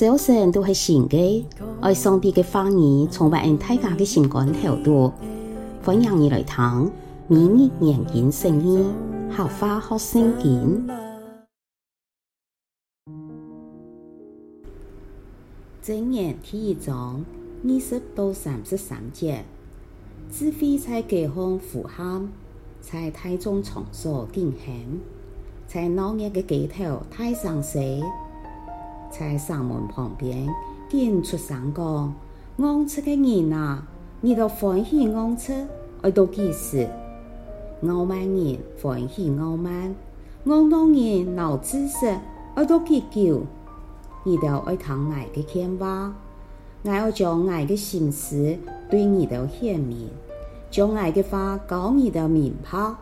[0.00, 1.46] 早晨都是新的，
[1.82, 5.12] 爱上帝的话语充满大家的心肝头度，
[5.84, 6.90] 欢迎你来听
[7.28, 8.82] 每日研经圣经，
[9.30, 10.88] 合法学圣经。
[15.84, 17.22] 箴言第一章
[17.62, 19.44] 二十到三十三节，
[20.32, 22.26] 智慧在街坊呼喊，
[22.80, 24.98] 在大众场所敬献，
[25.66, 27.80] 在闹热的街头大声说。
[29.10, 30.48] 在城门旁边，
[30.88, 32.14] 见出声讲：
[32.58, 33.82] 昂车的人啊，
[34.20, 35.52] 你都欢喜昂车，
[36.02, 36.88] 爱到几时？
[37.86, 39.94] 傲慢人欢喜傲慢，
[40.44, 42.06] 昂荡人闹知识，
[42.54, 43.42] 爱到几久？
[44.22, 46.14] 你都爱听爱的劝话，
[46.84, 48.56] 爱要将爱的心思
[48.90, 50.08] 对你都显明，
[50.70, 52.94] 将爱的话教你都明白。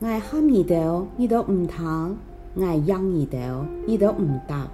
[0.00, 2.16] 爱喊你都，你都唔听；
[2.60, 3.38] 爱让你都，
[3.86, 4.68] 你都唔答。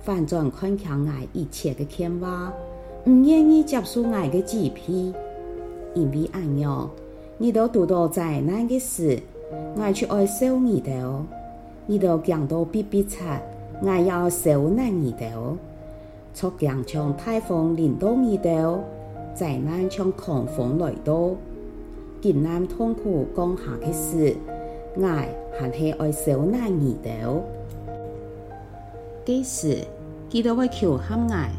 [0.00, 2.52] 反转看强爱一切的牵挂，
[3.04, 5.12] 唔愿意接受爱的指批，
[5.94, 6.88] 因为爱样，
[7.36, 9.20] 你都读到灾难的事，
[9.78, 11.24] 爱去爱受你的，
[11.86, 13.42] 你都讲到逼逼惨，
[13.84, 15.26] 爱要受难你的，
[16.32, 18.78] 错讲像台风临到你的，
[19.34, 21.32] 灾难像狂风来到，
[22.20, 24.36] 艰难痛苦降下的事，
[25.02, 27.10] 爱还是爱受难你的，
[29.28, 29.84] 即使。
[30.30, 31.50] 记得会求喊爱，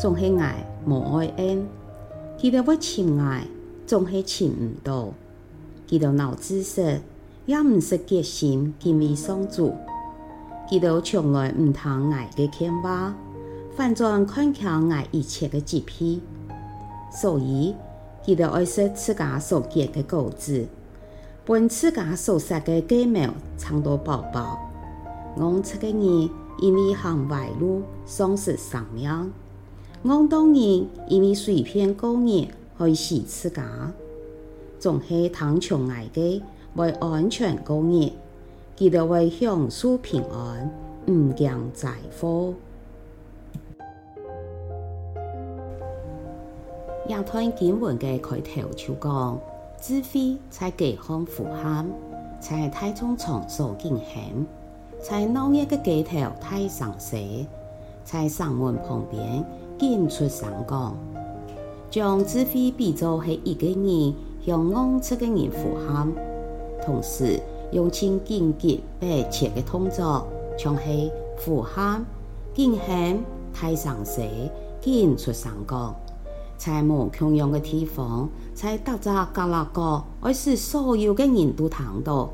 [0.00, 1.66] 总是爱无爱恩；
[2.38, 3.46] 记得会亲爱，
[3.86, 5.12] 总是亲唔到；
[5.86, 6.98] 记得闹知识，
[7.44, 9.70] 也唔是决心敬畏上主；
[10.66, 13.14] 记得从来唔听爱的牵挂，
[13.76, 16.22] 反转看轻爱一切的疾病。
[17.12, 17.74] 所以，
[18.22, 20.66] 记得爱惜自家所结的果子，
[21.44, 24.58] 本自家所撒的鸡苗尝到饱饱。
[25.36, 26.30] 昂车的人。
[26.60, 29.32] 因为行歪路，丧失生命；
[30.04, 32.46] 昂荡人因为随便过日，
[32.76, 33.64] 害死自家。
[34.78, 36.42] 总是贪宠爱的，
[36.74, 38.12] 为安全过日，
[38.76, 40.70] 记得为享受平安，
[41.06, 42.52] 唔惊灾祸。
[47.08, 49.40] 亚团经文嘅开头就讲：
[49.80, 51.88] 智慧在街坊呼喊，
[52.38, 54.46] 在大众场所敬献。
[55.02, 57.46] 在闹热的街头大声说，
[58.04, 59.42] 在城门旁边
[59.78, 60.94] 见出声讲，
[61.90, 66.12] 将智慧比作系一个人向昂车的人呼喊，
[66.84, 67.40] 同时
[67.72, 70.26] 用尽紧急迫切的动作，
[70.58, 71.10] 像系
[71.42, 72.04] 呼喊、
[72.54, 73.24] 敬献、
[73.58, 74.22] 大声说、
[74.82, 75.94] 见出声讲，
[76.58, 82.28] 在无共用的地方，在大家角落角，而是所有的人都谈到，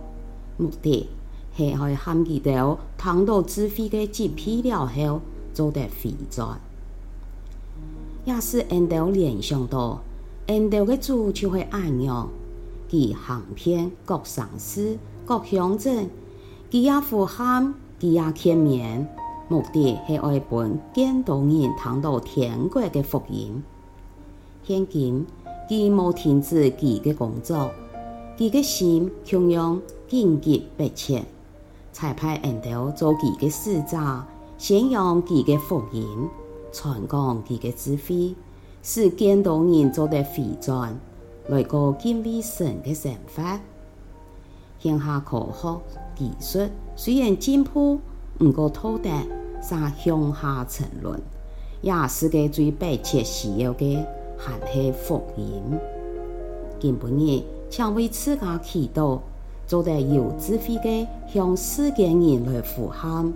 [0.57, 1.09] 目的。
[1.57, 5.21] 系可以喊佢哋听到智慧嘅疾病了后，
[5.55, 6.59] 做得回转，
[8.27, 10.03] 也是按照联想到，
[10.49, 12.29] 按照嘅主就会按样，
[12.91, 16.11] 佢行遍各上司、各乡镇，
[16.71, 19.07] 佢也呼喊，佢也劝勉，
[19.49, 23.63] 目的系爱本更多人听到天国嘅福音。
[24.63, 25.25] 现今
[25.71, 27.71] 佢冇停止佢嘅工作，
[28.37, 31.25] 佢嘅心同样紧急迫切。
[31.97, 33.97] 才派恩德做佢嘅使者，
[34.59, 36.29] 宣扬佢嘅福音，
[36.71, 38.35] 传讲佢嘅智慧，
[38.83, 40.95] 使更多人做得回转，
[41.49, 43.43] 来个敬畏神嘅生活。
[44.79, 45.81] 现下科学
[46.15, 47.99] 技术虽然进步，
[48.41, 49.09] 唔过拖得
[49.63, 51.19] 沙向下沉沦，
[51.81, 54.05] 也是个最迫切需要嘅，
[54.37, 55.63] 还系福音。
[56.79, 57.09] 今晡
[57.41, 59.19] 日，请为自家祈祷。
[59.67, 63.33] 做得有智慧的，向世界人来呼喊，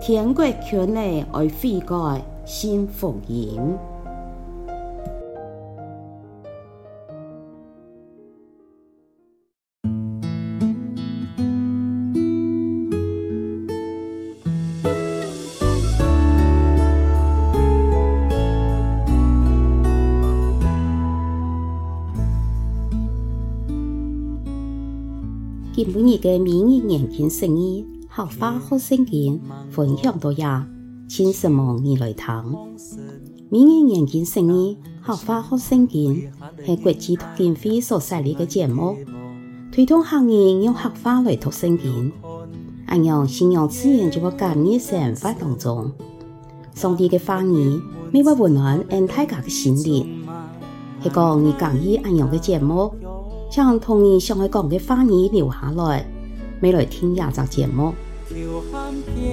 [0.00, 3.58] 天国权利而悔改，信福音。
[25.82, 29.40] 今晡日嘅每日研经圣经，合法学圣经
[29.70, 30.68] 分享到呀，
[31.08, 32.26] 请什么你来听？
[33.48, 36.30] 每日研经圣经，合法学圣经
[36.66, 38.94] 系国际读经会所设立嘅节目，
[39.72, 42.12] 推动行业用合法来读圣经，
[42.84, 45.90] 按样信仰自然就会加入生活当中。
[46.74, 47.80] 上帝嘅话语，
[48.12, 50.26] 每晚温暖俺大家嘅心灵，
[51.02, 52.92] 系讲你讲意按样嘅节目。
[53.50, 56.06] 将同你想爱讲嘅话语留下来，
[56.62, 57.92] 未来听廿集节目，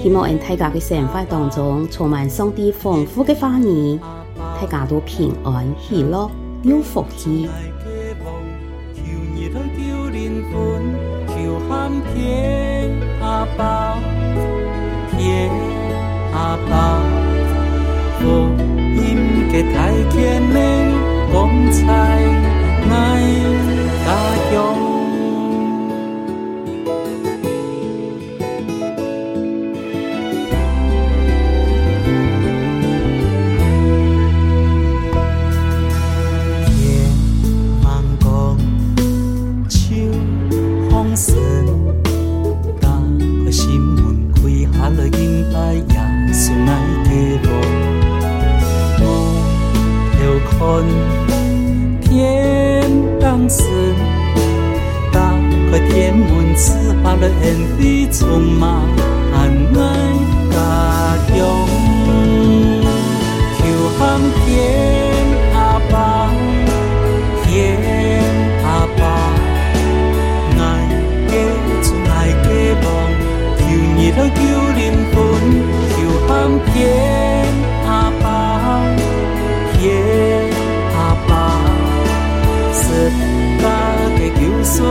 [0.01, 3.99] 希望在大家嘅生活当中充满上帝丰富的话语，
[4.59, 6.27] 大家都平安喜乐
[6.63, 7.47] 有福气。
[20.09, 20.57] 天
[53.47, 53.63] 当时，
[55.09, 55.21] 打
[55.71, 58.81] 开天门，赐把了恩惠，充满
[84.67, 84.83] 求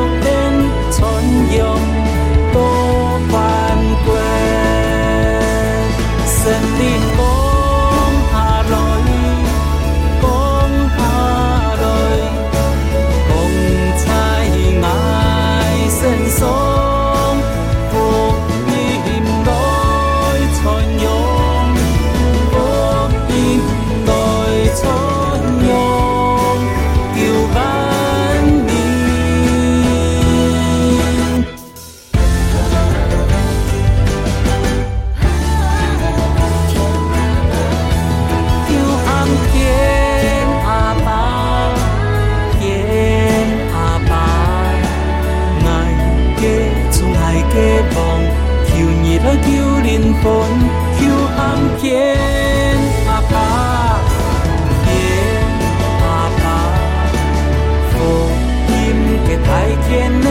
[59.88, 60.25] quien me